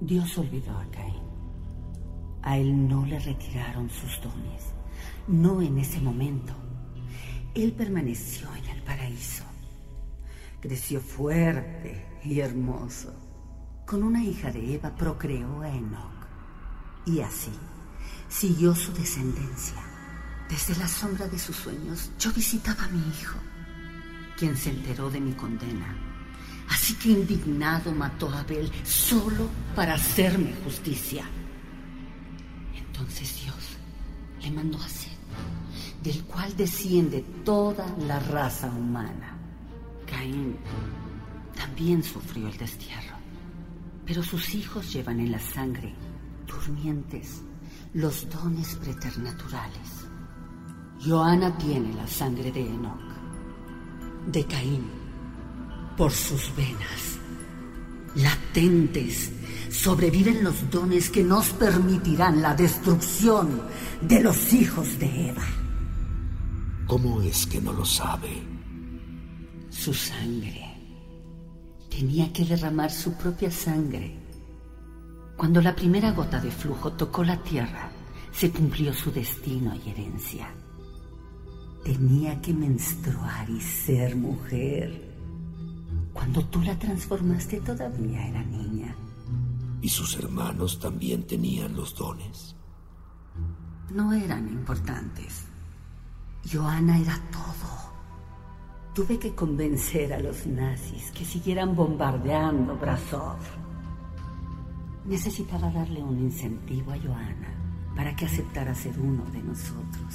Dios 0.00 0.36
olvidó 0.36 0.78
a 0.78 0.86
Caín. 0.90 1.24
A 2.42 2.58
él 2.58 2.88
no 2.88 3.06
le 3.06 3.18
retiraron 3.18 3.88
sus 3.88 4.20
dones, 4.20 4.74
no 5.28 5.62
en 5.62 5.78
ese 5.78 5.98
momento. 5.98 6.54
Él 7.54 7.72
permaneció 7.72 8.54
en 8.54 8.66
el 8.66 8.82
paraíso 8.82 9.44
creció 10.64 10.98
fuerte 10.98 12.06
y 12.24 12.40
hermoso. 12.40 13.14
Con 13.86 14.02
una 14.02 14.24
hija 14.24 14.50
de 14.50 14.76
Eva 14.76 14.96
procreó 14.96 15.60
a 15.60 15.68
Enoch. 15.68 16.26
Y 17.04 17.20
así 17.20 17.52
siguió 18.30 18.74
su 18.74 18.90
descendencia. 18.94 19.76
Desde 20.48 20.74
la 20.76 20.88
sombra 20.88 21.28
de 21.28 21.38
sus 21.38 21.54
sueños 21.54 22.10
yo 22.18 22.32
visitaba 22.32 22.84
a 22.84 22.88
mi 22.88 22.98
hijo, 23.10 23.38
quien 24.38 24.56
se 24.56 24.70
enteró 24.70 25.10
de 25.10 25.20
mi 25.20 25.34
condena. 25.34 25.94
Así 26.70 26.94
que 26.94 27.10
indignado 27.10 27.92
mató 27.92 28.30
a 28.30 28.40
Abel 28.40 28.72
solo 28.84 29.50
para 29.76 29.94
hacerme 29.94 30.54
justicia. 30.64 31.26
Entonces 32.74 33.38
Dios 33.42 33.76
le 34.40 34.50
mandó 34.50 34.78
a 34.78 34.88
Seth, 34.88 35.12
del 36.02 36.24
cual 36.24 36.56
desciende 36.56 37.20
toda 37.44 37.86
la 37.98 38.18
raza 38.18 38.68
humana. 38.68 39.33
Caín 40.04 40.56
también 41.56 42.02
sufrió 42.02 42.48
el 42.48 42.56
destierro, 42.56 43.16
pero 44.06 44.22
sus 44.22 44.54
hijos 44.54 44.92
llevan 44.92 45.20
en 45.20 45.32
la 45.32 45.38
sangre, 45.38 45.94
durmientes, 46.46 47.42
los 47.94 48.28
dones 48.28 48.76
preternaturales. 48.76 50.06
Joana 51.04 51.56
tiene 51.58 51.94
la 51.94 52.06
sangre 52.06 52.50
de 52.50 52.66
Enoch, 52.66 53.00
de 54.26 54.44
Caín, 54.46 54.84
por 55.96 56.12
sus 56.12 56.54
venas. 56.56 57.18
Latentes, 58.16 59.32
sobreviven 59.70 60.44
los 60.44 60.70
dones 60.70 61.10
que 61.10 61.24
nos 61.24 61.50
permitirán 61.50 62.40
la 62.40 62.54
destrucción 62.54 63.62
de 64.00 64.22
los 64.22 64.52
hijos 64.52 64.98
de 64.98 65.30
Eva. 65.30 65.44
¿Cómo 66.86 67.20
es 67.22 67.46
que 67.46 67.60
no 67.60 67.72
lo 67.72 67.84
sabe? 67.84 68.53
Su 69.74 69.92
sangre. 69.92 70.64
Tenía 71.90 72.32
que 72.32 72.44
derramar 72.44 72.90
su 72.90 73.12
propia 73.14 73.50
sangre. 73.50 74.16
Cuando 75.36 75.60
la 75.60 75.74
primera 75.74 76.12
gota 76.12 76.40
de 76.40 76.50
flujo 76.50 76.92
tocó 76.92 77.24
la 77.24 77.42
tierra, 77.42 77.90
se 78.32 78.50
cumplió 78.50 78.94
su 78.94 79.10
destino 79.10 79.74
y 79.74 79.90
herencia. 79.90 80.48
Tenía 81.82 82.40
que 82.40 82.54
menstruar 82.54 83.50
y 83.50 83.60
ser 83.60 84.16
mujer. 84.16 85.12
Cuando 86.12 86.44
tú 86.46 86.62
la 86.62 86.78
transformaste 86.78 87.60
todavía 87.60 88.28
era 88.28 88.42
niña. 88.44 88.94
¿Y 89.82 89.88
sus 89.88 90.16
hermanos 90.16 90.78
también 90.78 91.26
tenían 91.26 91.74
los 91.74 91.94
dones? 91.94 92.54
No 93.90 94.12
eran 94.12 94.48
importantes. 94.48 95.44
Joana 96.50 96.98
era 96.98 97.20
todo. 97.30 97.83
Tuve 98.94 99.18
que 99.18 99.34
convencer 99.34 100.12
a 100.12 100.20
los 100.20 100.46
nazis 100.46 101.10
que 101.10 101.24
siguieran 101.24 101.74
bombardeando 101.74 102.76
Brasov. 102.76 103.38
Necesitaba 105.04 105.68
darle 105.68 106.00
un 106.00 106.16
incentivo 106.20 106.92
a 106.92 106.98
Joana 106.98 107.52
para 107.96 108.14
que 108.14 108.26
aceptara 108.26 108.72
ser 108.72 108.96
uno 109.00 109.24
de 109.32 109.42
nosotros. 109.42 110.14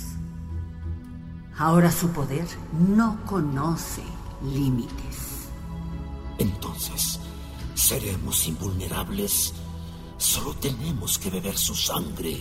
Ahora 1.57 1.91
su 1.91 2.09
poder 2.11 2.47
no 2.95 3.19
conoce 3.25 4.01
límites. 4.41 5.49
Entonces, 6.37 7.19
¿seremos 7.73 8.47
invulnerables? 8.47 9.53
Solo 10.17 10.53
tenemos 10.53 11.19
que 11.19 11.29
beber 11.29 11.57
su 11.57 11.75
sangre. 11.75 12.37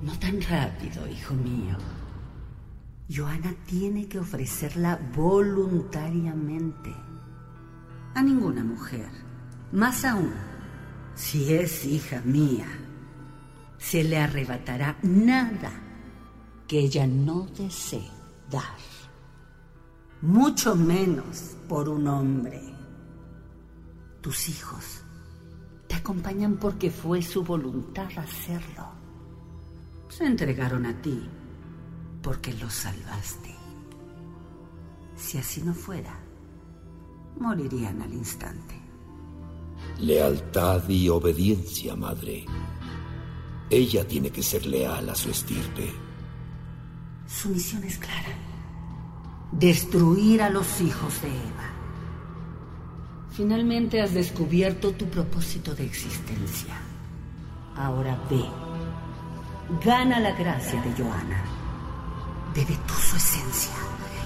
No 0.00 0.16
tan 0.20 0.40
rápido, 0.42 1.08
hijo 1.08 1.34
mío. 1.34 1.76
Joana 3.08 3.54
tiene 3.66 4.08
que 4.08 4.18
ofrecerla 4.18 4.98
voluntariamente. 5.14 6.92
A 8.14 8.22
ninguna 8.22 8.64
mujer, 8.64 9.08
más 9.70 10.04
aún, 10.04 10.32
si 11.14 11.54
es 11.54 11.84
hija 11.84 12.20
mía, 12.24 12.66
se 13.78 14.02
le 14.02 14.18
arrebatará 14.18 14.98
nada 15.02 15.70
que 16.66 16.80
ella 16.80 17.06
no 17.06 17.46
desee 17.56 18.10
dar. 18.50 18.76
Mucho 20.22 20.74
menos 20.74 21.56
por 21.68 21.88
un 21.88 22.08
hombre. 22.08 22.60
Tus 24.20 24.48
hijos 24.48 25.02
te 25.86 25.94
acompañan 25.94 26.56
porque 26.56 26.90
fue 26.90 27.22
su 27.22 27.44
voluntad 27.44 28.08
hacerlo. 28.16 28.88
Se 30.08 30.26
entregaron 30.26 30.86
a 30.86 31.00
ti 31.00 31.28
porque 32.26 32.52
los 32.54 32.74
salvaste. 32.74 33.54
Si 35.14 35.38
así 35.38 35.62
no 35.62 35.72
fuera, 35.72 36.18
morirían 37.38 38.02
al 38.02 38.12
instante. 38.12 38.74
Lealtad 40.00 40.88
y 40.88 41.08
obediencia, 41.08 41.94
madre. 41.94 42.44
Ella 43.70 44.04
tiene 44.08 44.30
que 44.30 44.42
ser 44.42 44.66
leal 44.66 45.08
a 45.08 45.14
su 45.14 45.30
estirpe. 45.30 45.88
Su 47.28 47.50
misión 47.50 47.84
es 47.84 47.96
clara. 47.96 48.34
Destruir 49.52 50.42
a 50.42 50.50
los 50.50 50.80
hijos 50.80 51.22
de 51.22 51.28
Eva. 51.28 51.70
Finalmente 53.30 54.02
has 54.02 54.14
descubierto 54.14 54.90
tu 54.94 55.08
propósito 55.08 55.76
de 55.76 55.84
existencia. 55.84 56.74
Ahora 57.76 58.20
ve. 58.28 58.44
Gana 59.84 60.18
la 60.18 60.32
gracia 60.32 60.82
de 60.82 60.90
Joana. 61.00 61.65
Bebe 62.56 62.78
tú 62.86 62.94
su 62.94 63.16
esencia 63.16 63.74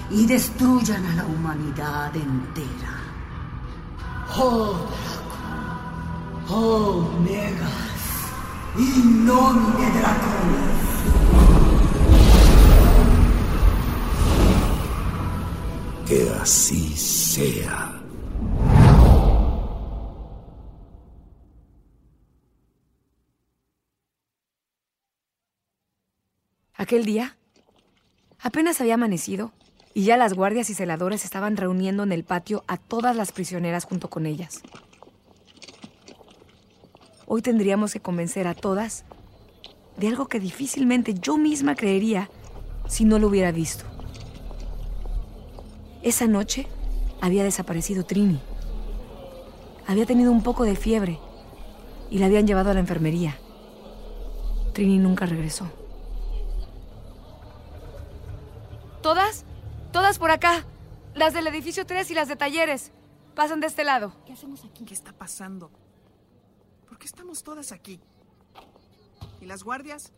y 0.09 0.25
destruyan 0.25 1.05
a 1.05 1.15
la 1.15 1.25
humanidad 1.25 2.15
entera. 2.15 3.01
Oh, 4.37 4.87
Draco. 4.87 5.35
Oh, 6.47 7.19
Negas. 7.19 7.91
In 8.77 9.25
nomine. 9.25 9.91
Que 16.07 16.29
así 16.41 16.95
sea. 16.95 18.01
Aquel 26.77 27.03
día, 27.03 27.37
apenas 28.41 28.81
había 28.81 28.95
amanecido 28.95 29.51
y 29.93 30.03
ya 30.03 30.17
las 30.17 30.33
guardias 30.33 30.69
y 30.69 30.73
celadores 30.73 31.25
estaban 31.25 31.57
reuniendo 31.57 32.03
en 32.03 32.11
el 32.11 32.23
patio 32.23 32.63
a 32.67 32.77
todas 32.77 33.15
las 33.15 33.31
prisioneras 33.31 33.85
junto 33.85 34.09
con 34.09 34.25
ellas. 34.25 34.61
Hoy 37.27 37.41
tendríamos 37.41 37.93
que 37.93 37.99
convencer 37.99 38.47
a 38.47 38.53
todas 38.53 39.05
de 39.97 40.07
algo 40.07 40.27
que 40.27 40.39
difícilmente 40.39 41.13
yo 41.13 41.37
misma 41.37 41.75
creería 41.75 42.29
si 42.87 43.05
no 43.05 43.19
lo 43.19 43.27
hubiera 43.27 43.51
visto. 43.51 43.85
Esa 46.01 46.27
noche 46.27 46.67
había 47.21 47.43
desaparecido 47.43 48.05
Trini. 48.05 48.39
Había 49.87 50.05
tenido 50.05 50.31
un 50.31 50.41
poco 50.41 50.63
de 50.63 50.75
fiebre 50.75 51.19
y 52.09 52.17
la 52.17 52.25
habían 52.25 52.47
llevado 52.47 52.71
a 52.71 52.73
la 52.73 52.79
enfermería. 52.79 53.37
Trini 54.73 54.97
nunca 54.97 55.25
regresó. 55.25 55.80
¿Todas? 59.01 59.45
Todas 59.91 60.19
por 60.19 60.31
acá. 60.31 60.65
Las 61.15 61.33
del 61.33 61.47
edificio 61.47 61.85
3 61.85 62.11
y 62.11 62.13
las 62.13 62.27
de 62.27 62.35
talleres. 62.35 62.91
Pasan 63.35 63.59
de 63.59 63.67
este 63.67 63.83
lado. 63.83 64.13
¿Qué 64.25 64.33
hacemos 64.33 64.63
aquí? 64.63 64.85
¿Qué 64.85 64.93
está 64.93 65.11
pasando? 65.11 65.71
¿Por 66.87 66.97
qué 66.99 67.07
estamos 67.07 67.43
todas 67.43 67.71
aquí? 67.71 67.99
¿Y 69.39 69.45
las 69.45 69.63
guardias? 69.63 70.11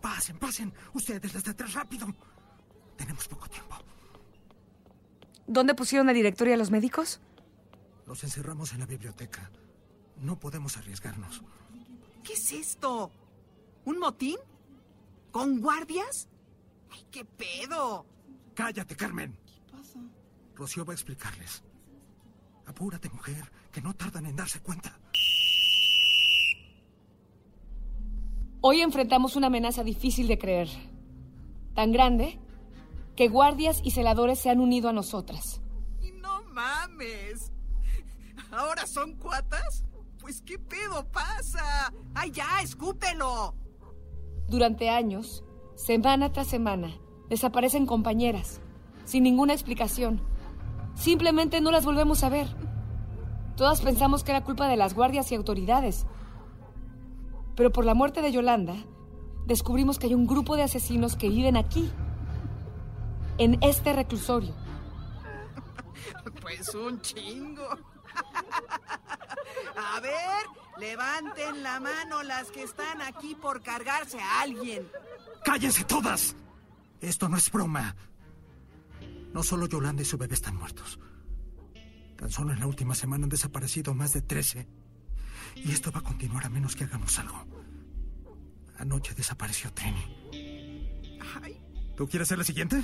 Pasen, 0.00 0.38
pasen. 0.38 0.72
Ustedes 0.92 1.32
desde 1.32 1.50
atrás, 1.50 1.74
rápido. 1.74 2.06
Tenemos 2.96 3.28
poco 3.28 3.48
tiempo. 3.48 3.76
¿Dónde 5.46 5.74
pusieron 5.74 6.08
al 6.08 6.14
director 6.14 6.48
y 6.48 6.52
a 6.52 6.56
los 6.56 6.70
médicos? 6.70 7.20
Los 8.06 8.24
encerramos 8.24 8.72
en 8.72 8.80
la 8.80 8.86
biblioteca. 8.86 9.50
No 10.16 10.38
podemos 10.38 10.76
arriesgarnos. 10.76 11.42
¿Qué 12.24 12.32
es 12.32 12.52
esto? 12.52 13.10
¿Un 13.84 13.98
motín? 13.98 14.36
¿Con 15.30 15.60
guardias? 15.60 16.28
¡Ay, 16.90 17.04
qué 17.10 17.24
pedo! 17.24 18.06
Cállate, 18.54 18.96
Carmen. 18.96 19.36
¿Qué 19.46 19.72
pasa? 19.72 20.00
Rocío 20.54 20.84
va 20.84 20.92
a 20.92 20.96
explicarles. 20.96 21.62
Apúrate, 22.66 23.08
mujer, 23.10 23.50
que 23.72 23.80
no 23.80 23.94
tardan 23.94 24.26
en 24.26 24.36
darse 24.36 24.60
cuenta. 24.60 24.98
Hoy 28.60 28.80
enfrentamos 28.80 29.36
una 29.36 29.46
amenaza 29.46 29.84
difícil 29.84 30.26
de 30.26 30.38
creer. 30.38 30.68
Tan 31.74 31.92
grande 31.92 32.40
que 33.14 33.28
guardias 33.28 33.80
y 33.84 33.92
celadores 33.92 34.40
se 34.40 34.50
han 34.50 34.60
unido 34.60 34.88
a 34.88 34.92
nosotras. 34.92 35.60
Y 36.00 36.10
no 36.12 36.42
mames. 36.44 37.52
¿Ahora 38.50 38.86
son 38.86 39.14
cuatas? 39.16 39.84
Pues 40.18 40.42
qué 40.42 40.58
pedo 40.58 41.06
pasa. 41.10 41.92
¡Ay, 42.14 42.32
ya, 42.32 42.60
escúpelo! 42.62 43.54
Durante 44.48 44.90
años, 44.90 45.44
semana 45.78 46.32
tras 46.32 46.48
semana, 46.48 46.90
desaparecen 47.28 47.86
compañeras, 47.86 48.60
sin 49.04 49.22
ninguna 49.22 49.52
explicación. 49.52 50.20
Simplemente 50.96 51.60
no 51.60 51.70
las 51.70 51.84
volvemos 51.84 52.24
a 52.24 52.28
ver. 52.28 52.48
Todas 53.56 53.80
pensamos 53.80 54.24
que 54.24 54.32
era 54.32 54.42
culpa 54.42 54.68
de 54.68 54.76
las 54.76 54.94
guardias 54.94 55.30
y 55.30 55.36
autoridades. 55.36 56.04
Pero 57.54 57.70
por 57.70 57.84
la 57.84 57.94
muerte 57.94 58.22
de 58.22 58.32
Yolanda, 58.32 58.74
descubrimos 59.46 59.98
que 59.98 60.08
hay 60.08 60.14
un 60.14 60.26
grupo 60.26 60.56
de 60.56 60.64
asesinos 60.64 61.14
que 61.16 61.28
viven 61.28 61.56
aquí, 61.56 61.90
en 63.38 63.62
este 63.62 63.92
reclusorio. 63.92 64.54
Pues 66.42 66.74
un 66.74 67.00
chingo. 67.00 67.68
A 69.76 70.00
ver, 70.00 70.46
levanten 70.78 71.62
la 71.62 71.78
mano 71.78 72.22
las 72.22 72.50
que 72.50 72.62
están 72.62 73.00
aquí 73.02 73.34
por 73.34 73.62
cargarse 73.62 74.18
a 74.20 74.42
alguien. 74.42 74.86
¡Cállense 75.44 75.84
todas! 75.84 76.36
Esto 77.00 77.28
no 77.28 77.36
es 77.36 77.50
broma. 77.50 77.94
No 79.32 79.42
solo 79.42 79.66
Yolanda 79.66 80.02
y 80.02 80.04
su 80.04 80.18
bebé 80.18 80.34
están 80.34 80.56
muertos. 80.56 80.98
Tan 82.16 82.30
solo 82.30 82.52
en 82.52 82.60
la 82.60 82.66
última 82.66 82.94
semana 82.94 83.24
han 83.24 83.30
desaparecido 83.30 83.94
más 83.94 84.12
de 84.12 84.22
13. 84.22 84.66
Y 85.56 85.70
esto 85.70 85.92
va 85.92 86.00
a 86.00 86.02
continuar 86.02 86.44
a 86.46 86.48
menos 86.48 86.74
que 86.74 86.84
hagamos 86.84 87.18
algo. 87.18 87.44
Anoche 88.78 89.14
desapareció 89.14 89.72
Trini. 89.72 90.02
¿Tú 91.96 92.08
quieres 92.08 92.28
ser 92.28 92.38
la 92.38 92.44
siguiente? 92.44 92.82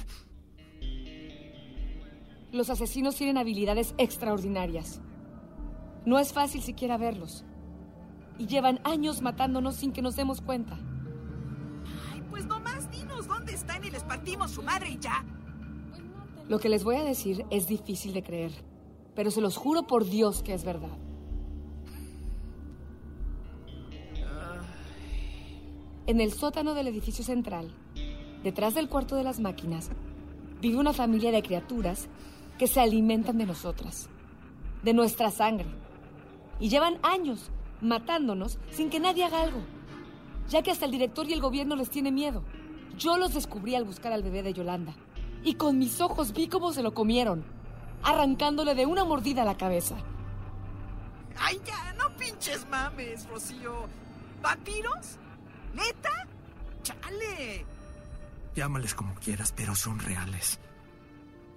Los 2.52 2.70
asesinos 2.70 3.16
tienen 3.16 3.38
habilidades 3.38 3.94
extraordinarias. 3.98 5.00
No 6.06 6.18
es 6.18 6.32
fácil 6.32 6.62
siquiera 6.62 6.96
verlos. 6.96 7.44
Y 8.38 8.46
llevan 8.46 8.80
años 8.84 9.22
matándonos 9.22 9.76
sin 9.76 9.92
que 9.92 10.02
nos 10.02 10.16
demos 10.16 10.40
cuenta. 10.40 10.78
Pues 12.34 12.46
nomás 12.46 12.90
dinos 12.90 13.28
dónde 13.28 13.54
están 13.54 13.84
y 13.84 13.92
les 13.92 14.02
partimos 14.02 14.50
su 14.50 14.60
madre 14.60 14.90
y 14.90 14.98
ya. 14.98 15.24
Lo 16.48 16.58
que 16.58 16.68
les 16.68 16.82
voy 16.82 16.96
a 16.96 17.04
decir 17.04 17.46
es 17.48 17.68
difícil 17.68 18.12
de 18.12 18.24
creer, 18.24 18.50
pero 19.14 19.30
se 19.30 19.40
los 19.40 19.56
juro 19.56 19.86
por 19.86 20.04
Dios 20.04 20.42
que 20.42 20.52
es 20.52 20.64
verdad. 20.64 20.98
En 26.08 26.20
el 26.20 26.32
sótano 26.32 26.74
del 26.74 26.88
edificio 26.88 27.22
central, 27.22 27.72
detrás 28.42 28.74
del 28.74 28.88
cuarto 28.88 29.14
de 29.14 29.22
las 29.22 29.38
máquinas, 29.38 29.90
vive 30.60 30.78
una 30.78 30.92
familia 30.92 31.30
de 31.30 31.40
criaturas 31.40 32.08
que 32.58 32.66
se 32.66 32.80
alimentan 32.80 33.38
de 33.38 33.46
nosotras, 33.46 34.08
de 34.82 34.92
nuestra 34.92 35.30
sangre, 35.30 35.68
y 36.58 36.68
llevan 36.68 36.98
años 37.04 37.52
matándonos 37.80 38.58
sin 38.72 38.90
que 38.90 38.98
nadie 38.98 39.22
haga 39.22 39.42
algo, 39.42 39.60
ya 40.48 40.62
que 40.62 40.70
hasta 40.70 40.84
el 40.84 40.90
director 40.90 41.28
y 41.28 41.32
el 41.32 41.40
gobierno 41.40 41.76
les 41.76 41.90
tiene 41.90 42.12
miedo. 42.12 42.42
Yo 42.96 43.18
los 43.18 43.34
descubrí 43.34 43.74
al 43.74 43.84
buscar 43.84 44.12
al 44.12 44.22
bebé 44.22 44.42
de 44.42 44.52
Yolanda, 44.52 44.94
y 45.42 45.54
con 45.54 45.78
mis 45.78 46.00
ojos 46.00 46.32
vi 46.32 46.48
cómo 46.48 46.72
se 46.72 46.82
lo 46.82 46.94
comieron, 46.94 47.44
arrancándole 48.02 48.74
de 48.74 48.86
una 48.86 49.04
mordida 49.04 49.44
la 49.44 49.56
cabeza. 49.56 49.96
Ay, 51.36 51.60
ya, 51.64 51.92
no 51.94 52.16
pinches 52.16 52.66
mames, 52.68 53.28
Rocío. 53.28 53.86
¿Vampiros? 54.42 55.18
¿Neta? 55.74 56.28
¡Chale! 56.82 57.66
Llámales 58.54 58.94
como 58.94 59.14
quieras, 59.14 59.52
pero 59.52 59.74
son 59.74 59.98
reales. 59.98 60.60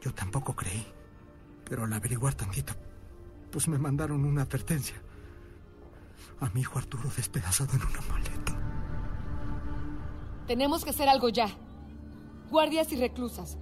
Yo 0.02 0.14
tampoco 0.14 0.56
creí. 0.56 0.86
Pero 1.66 1.84
al 1.84 1.94
averiguar 1.94 2.34
tantito, 2.34 2.74
pues 3.52 3.68
me 3.68 3.78
mandaron 3.78 4.24
una 4.26 4.44
advertencia. 4.44 4.96
A 6.40 6.50
mi 6.50 6.62
hijo 6.62 6.80
Arturo 6.80 7.10
despedazado 7.16 7.74
en 7.76 7.84
una 7.84 8.02
maleta. 8.10 8.57
Tenemos 10.48 10.86
que 10.86 10.92
hacer 10.92 11.10
algo 11.10 11.28
ya. 11.28 11.50
Guardias 12.50 12.94
y 12.94 12.96
reclusas. 12.96 13.58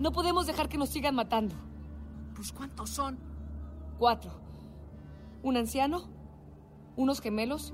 No 0.00 0.10
podemos 0.10 0.48
dejar 0.48 0.68
que 0.68 0.76
nos 0.76 0.88
sigan 0.88 1.14
matando. 1.14 1.54
Pues 2.34 2.50
¿cuántos 2.50 2.90
son? 2.90 3.20
Cuatro. 3.98 4.32
Un 5.44 5.56
anciano, 5.56 6.08
unos 6.96 7.20
gemelos 7.20 7.72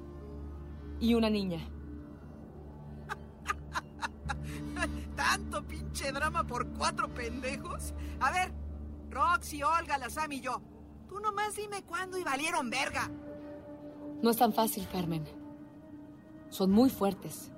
y 1.00 1.14
una 1.14 1.30
niña. 1.30 1.58
¿Tanto 5.16 5.66
pinche 5.66 6.12
drama 6.12 6.46
por 6.46 6.68
cuatro 6.74 7.08
pendejos? 7.08 7.94
A 8.20 8.30
ver, 8.30 8.52
Roxy, 9.10 9.62
Olga, 9.62 9.96
la 9.96 10.10
Sam 10.10 10.32
y 10.32 10.40
yo. 10.40 10.60
Tú 11.08 11.18
nomás 11.18 11.56
dime 11.56 11.82
cuándo 11.84 12.18
y 12.18 12.24
valieron 12.24 12.68
verga. 12.68 13.10
No 14.22 14.30
es 14.30 14.36
tan 14.36 14.52
fácil, 14.52 14.86
Carmen. 14.92 15.24
Son 16.50 16.70
muy 16.70 16.90
fuertes. 16.90 17.52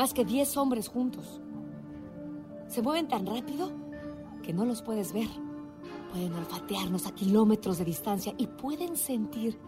Más 0.00 0.14
que 0.14 0.24
10 0.24 0.56
hombres 0.56 0.88
juntos. 0.88 1.42
Se 2.68 2.80
mueven 2.80 3.06
tan 3.06 3.26
rápido 3.26 3.70
que 4.42 4.54
no 4.54 4.64
los 4.64 4.80
puedes 4.80 5.12
ver. 5.12 5.28
Pueden 6.10 6.32
olfatearnos 6.32 7.06
a 7.06 7.14
kilómetros 7.14 7.76
de 7.76 7.84
distancia 7.84 8.32
y 8.38 8.46
pueden 8.46 8.96
sentir 8.96 9.58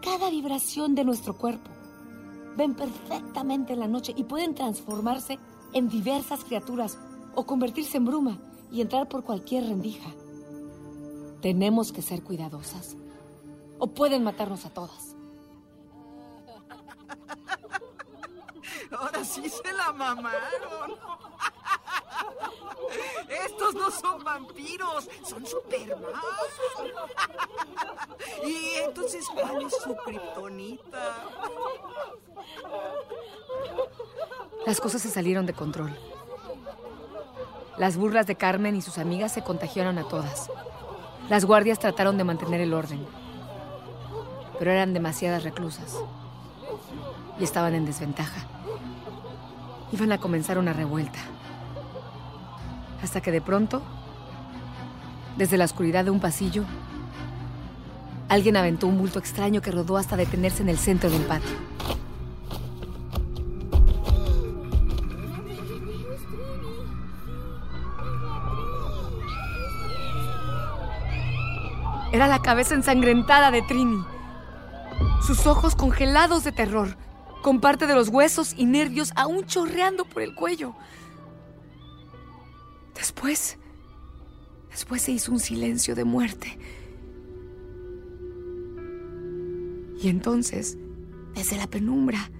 cada 0.00 0.30
vibración 0.30 0.94
de 0.94 1.04
nuestro 1.04 1.36
cuerpo. 1.36 1.68
Ven 2.56 2.74
perfectamente 2.74 3.74
en 3.74 3.80
la 3.80 3.86
noche 3.86 4.14
y 4.16 4.24
pueden 4.24 4.54
transformarse 4.54 5.38
en 5.74 5.90
diversas 5.90 6.42
criaturas 6.42 6.96
o 7.34 7.44
convertirse 7.44 7.98
en 7.98 8.06
bruma 8.06 8.38
y 8.72 8.80
entrar 8.80 9.10
por 9.10 9.24
cualquier 9.24 9.64
rendija. 9.64 10.08
Tenemos 11.42 11.92
que 11.92 12.00
ser 12.00 12.22
cuidadosas 12.22 12.96
o 13.78 13.88
pueden 13.88 14.24
matarnos 14.24 14.64
a 14.64 14.70
todas. 14.70 15.09
Ahora 18.96 19.24
sí 19.24 19.48
se 19.48 19.72
la 19.72 19.92
mamaron. 19.92 20.98
Estos 23.46 23.74
no 23.74 23.90
son 23.90 24.24
vampiros, 24.24 25.08
son 25.22 25.46
supermas. 25.46 26.12
Y 28.44 28.80
entonces, 28.84 29.26
¿cuál 29.32 29.62
es 29.62 29.74
su 29.76 29.94
kriptonita? 29.96 31.16
Las 34.66 34.80
cosas 34.80 35.02
se 35.02 35.10
salieron 35.10 35.46
de 35.46 35.52
control. 35.52 35.96
Las 37.78 37.96
burlas 37.96 38.26
de 38.26 38.36
Carmen 38.36 38.76
y 38.76 38.82
sus 38.82 38.98
amigas 38.98 39.32
se 39.32 39.42
contagiaron 39.42 39.98
a 39.98 40.08
todas. 40.08 40.50
Las 41.28 41.44
guardias 41.44 41.78
trataron 41.78 42.18
de 42.18 42.24
mantener 42.24 42.60
el 42.60 42.74
orden, 42.74 43.06
pero 44.58 44.72
eran 44.72 44.92
demasiadas 44.92 45.44
reclusas 45.44 45.96
y 47.38 47.44
estaban 47.44 47.74
en 47.74 47.86
desventaja. 47.86 48.46
Iban 49.92 50.12
a 50.12 50.18
comenzar 50.18 50.58
una 50.58 50.72
revuelta. 50.72 51.18
Hasta 53.02 53.20
que 53.20 53.32
de 53.32 53.40
pronto, 53.40 53.82
desde 55.36 55.56
la 55.56 55.64
oscuridad 55.64 56.04
de 56.04 56.10
un 56.10 56.20
pasillo, 56.20 56.64
alguien 58.28 58.56
aventó 58.56 58.86
un 58.86 58.98
bulto 58.98 59.18
extraño 59.18 59.60
que 59.60 59.72
rodó 59.72 59.96
hasta 59.96 60.16
detenerse 60.16 60.62
en 60.62 60.68
el 60.68 60.78
centro 60.78 61.10
del 61.10 61.22
patio. 61.22 61.56
Era 72.12 72.26
la 72.26 72.40
cabeza 72.40 72.74
ensangrentada 72.74 73.50
de 73.50 73.62
Trini. 73.62 74.04
Sus 75.24 75.46
ojos 75.46 75.76
congelados 75.76 76.42
de 76.42 76.50
terror, 76.50 76.96
con 77.42 77.60
parte 77.60 77.86
de 77.86 77.94
los 77.94 78.08
huesos 78.08 78.54
y 78.56 78.66
nervios 78.66 79.12
aún 79.16 79.46
chorreando 79.46 80.04
por 80.04 80.22
el 80.22 80.34
cuello. 80.34 80.74
Después, 82.94 83.58
después 84.70 85.02
se 85.02 85.12
hizo 85.12 85.32
un 85.32 85.40
silencio 85.40 85.94
de 85.94 86.04
muerte. 86.04 86.58
Y 90.02 90.08
entonces, 90.08 90.78
desde 91.34 91.56
la 91.56 91.66
penumbra, 91.66 92.30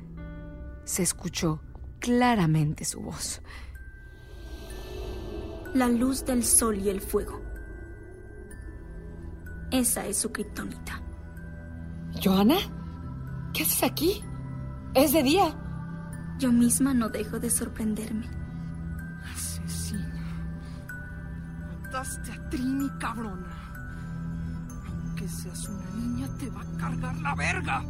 se 0.84 1.02
escuchó 1.02 1.60
claramente 1.98 2.84
su 2.84 3.00
voz. 3.00 3.42
La 5.74 5.88
luz 5.88 6.24
del 6.24 6.44
sol 6.44 6.78
y 6.78 6.88
el 6.88 7.00
fuego. 7.00 7.40
Esa 9.70 10.06
es 10.06 10.16
su 10.16 10.32
kriptonita. 10.32 11.00
¿Joana? 12.22 12.56
¿Qué 13.52 13.62
haces 13.62 13.82
aquí? 13.84 14.22
Es 14.94 15.12
de 15.12 15.22
día. 15.22 15.54
Yo 16.38 16.50
misma 16.50 16.94
no 16.94 17.08
dejo 17.08 17.38
de 17.38 17.48
sorprenderme. 17.48 18.26
Asesina. 19.32 20.08
Mataste 21.82 22.32
a 22.32 22.50
Trini, 22.50 22.88
cabrona. 22.98 23.72
Aunque 24.88 25.28
seas 25.28 25.68
una 25.68 25.90
niña, 25.90 26.28
te 26.38 26.50
va 26.50 26.62
a 26.62 26.78
cargar 26.78 27.16
la 27.18 27.34
verga. 27.36 27.84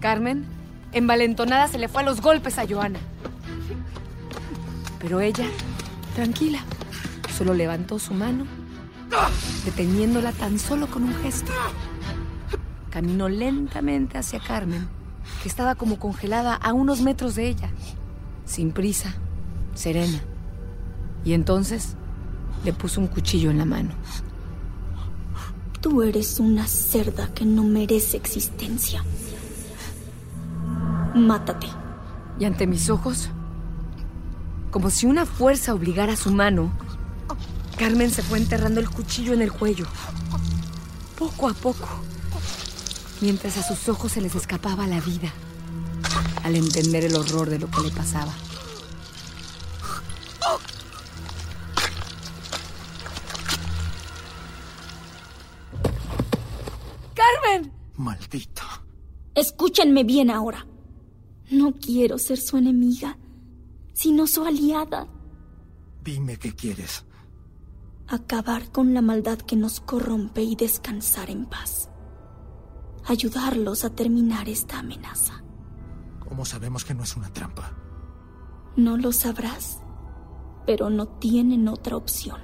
Carmen, 0.00 0.44
envalentonada, 0.92 1.68
se 1.68 1.78
le 1.78 1.88
fue 1.88 2.02
a 2.02 2.04
los 2.04 2.20
golpes 2.20 2.58
a 2.58 2.66
Joana. 2.66 2.98
Pero 4.98 5.20
ella, 5.20 5.46
tranquila, 6.16 6.58
solo 7.36 7.54
levantó 7.54 7.98
su 7.98 8.12
mano, 8.12 8.44
deteniéndola 9.64 10.32
tan 10.32 10.58
solo 10.58 10.88
con 10.88 11.04
un 11.04 11.14
gesto. 11.22 11.52
Caminó 12.90 13.28
lentamente 13.28 14.18
hacia 14.18 14.40
Carmen, 14.40 14.88
que 15.42 15.48
estaba 15.48 15.74
como 15.74 15.98
congelada 15.98 16.54
a 16.54 16.72
unos 16.72 17.00
metros 17.00 17.34
de 17.34 17.48
ella, 17.48 17.70
sin 18.44 18.72
prisa, 18.72 19.14
serena. 19.74 20.20
Y 21.24 21.32
entonces 21.32 21.96
le 22.64 22.72
puso 22.72 23.00
un 23.00 23.08
cuchillo 23.08 23.50
en 23.50 23.58
la 23.58 23.64
mano. 23.64 23.90
Tú 25.80 26.02
eres 26.02 26.40
una 26.40 26.66
cerda 26.66 27.32
que 27.34 27.44
no 27.44 27.62
merece 27.62 28.16
existencia. 28.16 29.04
Mátate. 31.14 31.68
Y 32.38 32.44
ante 32.44 32.66
mis 32.66 32.90
ojos, 32.90 33.30
como 34.70 34.90
si 34.90 35.06
una 35.06 35.26
fuerza 35.26 35.74
obligara 35.74 36.14
a 36.14 36.16
su 36.16 36.30
mano, 36.32 36.70
Carmen 37.78 38.10
se 38.10 38.22
fue 38.22 38.38
enterrando 38.38 38.80
el 38.80 38.90
cuchillo 38.90 39.32
en 39.32 39.42
el 39.42 39.52
cuello, 39.52 39.86
poco 41.18 41.48
a 41.48 41.54
poco, 41.54 41.88
mientras 43.20 43.56
a 43.56 43.62
sus 43.62 43.88
ojos 43.88 44.12
se 44.12 44.20
les 44.20 44.34
escapaba 44.34 44.86
la 44.86 45.00
vida, 45.00 45.32
al 46.42 46.56
entender 46.56 47.04
el 47.04 47.16
horror 47.16 47.50
de 47.50 47.58
lo 47.58 47.70
que 47.70 47.82
le 47.82 47.90
pasaba. 47.90 48.32
¡Carmen! 57.14 57.72
Maldita. 57.96 58.84
Escúchenme 59.34 60.04
bien 60.04 60.30
ahora. 60.30 60.66
No 61.50 61.72
quiero 61.74 62.18
ser 62.18 62.38
su 62.38 62.56
enemiga, 62.56 63.18
sino 63.92 64.26
su 64.26 64.44
aliada. 64.44 65.06
Dime 66.02 66.36
qué 66.36 66.54
quieres. 66.54 67.04
Acabar 68.08 68.70
con 68.70 68.94
la 68.94 69.02
maldad 69.02 69.38
que 69.38 69.56
nos 69.56 69.80
corrompe 69.80 70.42
y 70.42 70.54
descansar 70.54 71.30
en 71.30 71.46
paz. 71.46 71.88
Ayudarlos 73.08 73.84
a 73.84 73.90
terminar 73.90 74.48
esta 74.48 74.80
amenaza. 74.80 75.42
¿Cómo 76.28 76.44
sabemos 76.44 76.84
que 76.84 76.92
no 76.94 77.04
es 77.04 77.16
una 77.16 77.32
trampa? 77.32 77.72
No 78.74 78.96
lo 78.96 79.12
sabrás, 79.12 79.80
pero 80.66 80.90
no 80.90 81.06
tienen 81.06 81.68
otra 81.68 81.96
opción. 81.96 82.40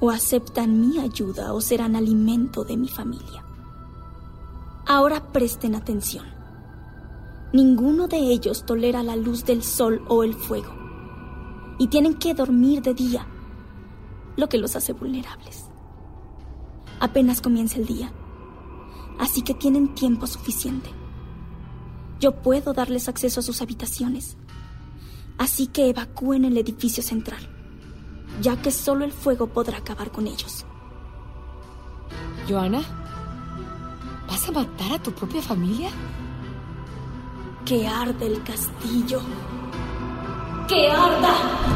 O 0.00 0.10
aceptan 0.10 0.80
mi 0.80 0.98
ayuda 0.98 1.52
o 1.52 1.60
serán 1.60 1.96
alimento 1.96 2.64
de 2.64 2.76
mi 2.78 2.88
familia. 2.88 3.44
Ahora 4.86 5.32
presten 5.32 5.74
atención. 5.74 6.24
Ninguno 7.52 8.08
de 8.08 8.18
ellos 8.18 8.64
tolera 8.64 9.02
la 9.02 9.16
luz 9.16 9.44
del 9.44 9.62
sol 9.62 10.02
o 10.08 10.24
el 10.24 10.34
fuego. 10.34 10.74
Y 11.78 11.88
tienen 11.88 12.14
que 12.14 12.34
dormir 12.34 12.80
de 12.82 12.94
día, 12.94 13.26
lo 14.36 14.48
que 14.48 14.58
los 14.58 14.76
hace 14.76 14.94
vulnerables. 14.94 15.66
Apenas 17.00 17.42
comienza 17.42 17.78
el 17.78 17.86
día, 17.86 18.12
así 19.18 19.42
que 19.42 19.54
tienen 19.54 19.94
tiempo 19.94 20.26
suficiente. 20.26 20.90
Yo 22.20 22.32
puedo 22.42 22.72
darles 22.72 23.08
acceso 23.08 23.40
a 23.40 23.42
sus 23.42 23.60
habitaciones, 23.60 24.36
así 25.38 25.66
que 25.66 25.90
evacúen 25.90 26.44
el 26.44 26.56
edificio 26.56 27.02
central, 27.02 27.48
ya 28.40 28.60
que 28.60 28.70
solo 28.70 29.04
el 29.04 29.12
fuego 29.12 29.48
podrá 29.48 29.78
acabar 29.78 30.10
con 30.10 30.26
ellos. 30.26 30.64
Joana, 32.48 32.80
¿vas 34.28 34.48
a 34.48 34.52
matar 34.52 34.92
a 34.92 35.02
tu 35.02 35.12
propia 35.12 35.42
familia? 35.42 35.90
Que 37.64 37.86
arde 37.86 38.26
el 38.26 38.42
castillo. 38.44 39.20
Que 40.68 40.88
arda. 40.88 41.75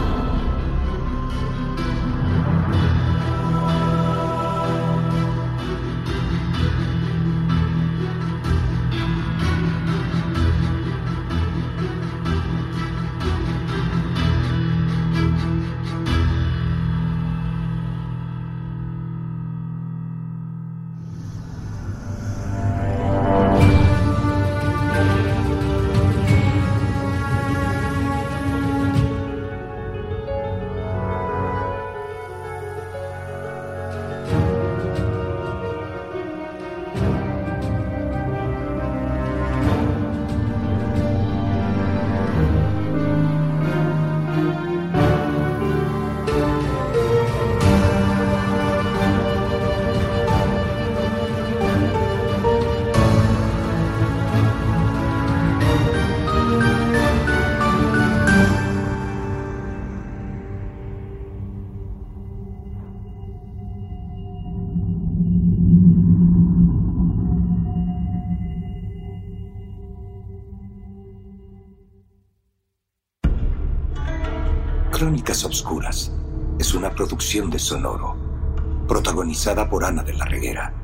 Crónicas 75.31 75.45
Obscuras 75.45 76.13
es 76.59 76.75
una 76.75 76.91
producción 76.91 77.51
de 77.51 77.61
Sonoro, 77.61 78.17
protagonizada 78.89 79.71
por 79.71 79.85
Ana 79.85 80.03
de 80.03 80.13
la 80.15 80.25
Reguera, 80.25 80.75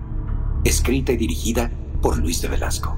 escrita 0.63 1.11
y 1.11 1.17
dirigida 1.17 1.69
por 2.01 2.17
Luis 2.17 2.43
de 2.43 2.47
Velasco. 2.47 2.97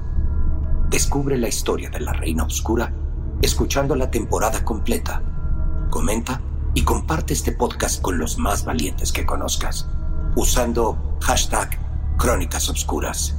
Descubre 0.91 1.39
la 1.39 1.47
historia 1.47 1.89
de 1.89 2.01
la 2.01 2.13
Reina 2.13 2.43
Obscura 2.43 2.93
escuchando 3.41 3.95
la 3.95 4.11
temporada 4.11 4.63
completa. 4.63 5.23
Comenta 5.89 6.39
y 6.75 6.83
comparte 6.83 7.33
este 7.33 7.51
podcast 7.51 7.99
con 7.99 8.19
los 8.19 8.37
más 8.37 8.63
valientes 8.63 9.11
que 9.11 9.25
conozcas, 9.25 9.89
usando 10.35 11.17
hashtag 11.19 11.79
Crónicas 12.19 12.69
Obscuras. 12.69 13.38